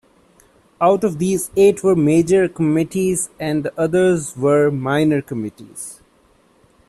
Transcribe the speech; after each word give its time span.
Out 0.81 1.03
of 1.03 1.19
these, 1.19 1.51
eight 1.55 1.83
were 1.83 1.95
major 1.95 2.47
committees 2.49 3.29
and 3.39 3.61
the 3.63 3.79
others 3.79 4.35
were 4.35 4.71
minor 4.71 5.21
committees. 5.21 6.01